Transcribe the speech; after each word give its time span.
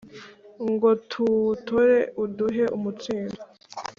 ngo 0.71 0.89
tuwutore 1.09 1.97
uduhe 2.23 2.63
umutsindo 2.77 3.41